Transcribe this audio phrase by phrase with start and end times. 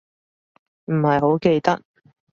[0.85, 1.79] 唔係好記得